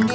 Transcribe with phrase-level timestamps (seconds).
[0.00, 0.06] ジ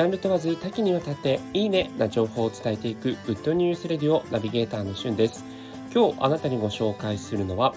[0.00, 5.44] ャンル問わず多岐にわたっていいねな情報を伝えていくグッドニュースレディオナビゲーターのしゅんです。
[5.92, 7.74] 今日あなたにご紹介するのは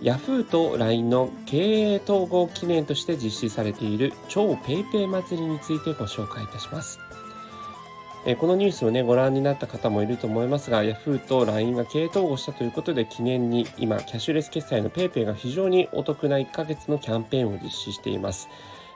[0.00, 6.98] Yahoo と LINE の経営統合記念として実施されている超 PayPay 祭りについてご紹介いたします。
[8.38, 11.18] このニュースをね、ご覧になった方もいると思いますが、Yahoo!
[11.18, 18.48] と LINE が経営統合したということで、記念に今、キャッシュレス決済の PayPay が非常にお得な1ヶ月のキャンペーンを実施しています。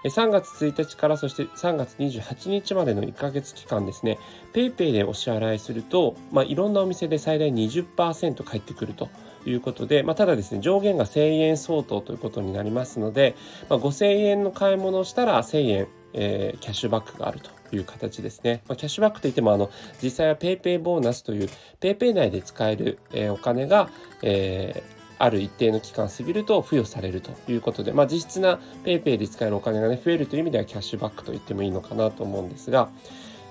[0.04, 4.18] 3月1日からそして3月28日までの1ヶ月期間ですね、
[4.52, 9.08] PayPay でお支払いすると、まあ、いろんなお店で最大20%返ってくると
[9.44, 13.34] いうことで、まあ、ただですね、上限が1000円相当ということになりますので、
[13.68, 17.55] まあ、5000円の買い物をしたら1000円、えー、キャッシュバックがあると。
[17.74, 18.62] いう形ですね。
[18.68, 19.70] まあ、キャッシュバックといっても、あの、
[20.02, 21.48] 実際は PayPay ボーナスという
[21.80, 23.88] PayPay 内で使える、えー、お金が、
[24.22, 32.90] えーある一定の期間過ぎると付与されるということで、まあ、実質な PayPay で使えるお金がね、増えるという意味ではキャッシュバックと言ってもいいのかなと思うんですが、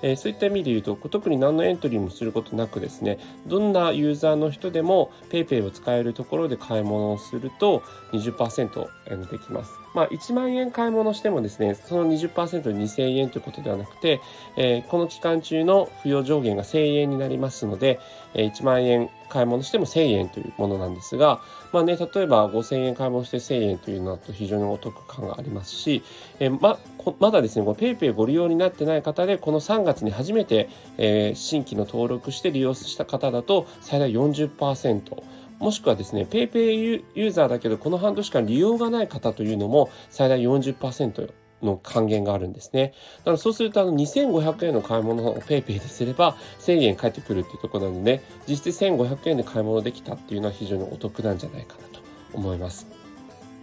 [0.02, 9.72] えー、そういった意味で言うと、特に何のエントリーもすることなくですね、どんなユーザーの人でも PayPay を使えるところで買い物をすると20%できます。
[9.94, 14.20] まあ、1万円買い物してもですね、その20%、2000円ということではなくて、
[14.56, 17.98] えー、この期間中の付与上限が1000円になりますので、
[18.34, 21.40] えー、1万円買い物しても1000円というものなんですが、
[21.72, 26.02] まあね、例えば5000円買い物して1000円というのだと非常にお得感がありますし、
[26.40, 26.78] えー、ま
[27.18, 35.22] まだですね、PayPay ご利用になってない方で、この3月に初めて、えー、新規の登録して利用した方だと最大40%。
[35.58, 42.92] もしくはですね、PayPay ユーザーだけど、この半年間利用がない方というのも最大40%の還元があるんですね。
[43.18, 52.00] だからそうすると、あの、2500円の買い物を PayPay ですれば、1000円返ってくるっていうところなので、実質1500円で買い物できたっていうのは非常にお得なんじゃないかなと
[52.34, 53.05] 思います。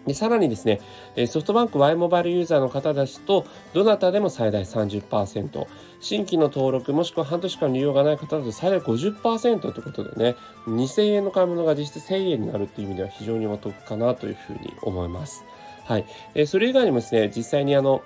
[0.05, 0.81] でさらにですね、
[1.27, 5.67] ソフトバンク Y モバイルユーザーの方ですと、どなたでも最大30%、
[6.01, 10.35] 新規の登録もしくは半年間利用がない方だと最大50%ということでね、
[10.67, 15.45] 2000円の買い物が実質1000円になるという意味では非常にお得かなというふうに思います。
[15.85, 16.05] はい。
[16.35, 18.03] えそれ以外にもですね、実際にあの、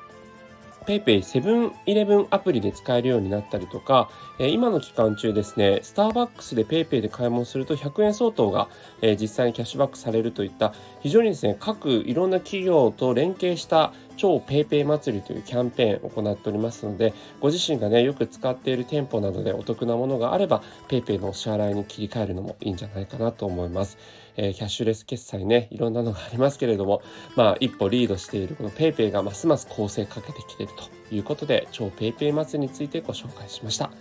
[0.88, 4.10] PayPay セブンイレブンアプリで使えるようになったりとか、
[4.40, 8.70] え今の期間中ですね、スターバックスで PayPay で買い物すると100円相当が、
[9.02, 23.98] え実際にキャッシュバックされるといった非常にですね、各いろんな企業と連携した超 PayPay 祭りというキャンペーンを行っておりますので、ご自身がね、よく使っている店舗などでお得なものがあれば、PayPay のお支払いに切り替えるのもいいんじゃないかなと思います。
[24.36, 27.02] えー、キャッシュレス決済ね、いろんなのがありますけれども、
[27.36, 30.74] まあ、一歩リードしているこの PayPay がますます構成かけてきている
[31.10, 33.92] ということで、超 PayPay 祭りについてご紹介しました。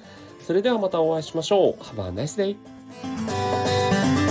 [0.41, 1.83] それではまたお会いしましょう。
[1.83, 4.26] Have a nice day!